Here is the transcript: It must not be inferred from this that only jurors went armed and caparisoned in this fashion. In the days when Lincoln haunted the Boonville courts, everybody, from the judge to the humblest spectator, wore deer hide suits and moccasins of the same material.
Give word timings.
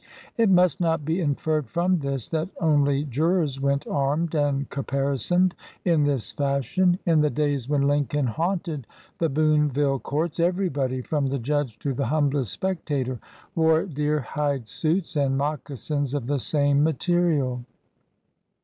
It 0.35 0.49
must 0.49 0.79
not 0.81 1.05
be 1.05 1.21
inferred 1.21 1.67
from 1.67 1.99
this 1.99 2.27
that 2.29 2.49
only 2.59 3.03
jurors 3.03 3.59
went 3.61 3.85
armed 3.85 4.33
and 4.33 4.67
caparisoned 4.71 5.53
in 5.85 6.05
this 6.05 6.31
fashion. 6.31 6.97
In 7.05 7.21
the 7.21 7.29
days 7.29 7.69
when 7.69 7.83
Lincoln 7.87 8.25
haunted 8.25 8.87
the 9.19 9.29
Boonville 9.29 9.99
courts, 9.99 10.39
everybody, 10.39 11.03
from 11.03 11.27
the 11.27 11.37
judge 11.37 11.77
to 11.81 11.93
the 11.93 12.07
humblest 12.07 12.51
spectator, 12.51 13.19
wore 13.53 13.85
deer 13.85 14.21
hide 14.21 14.67
suits 14.67 15.15
and 15.15 15.37
moccasins 15.37 16.15
of 16.15 16.25
the 16.25 16.39
same 16.39 16.83
material. 16.83 17.63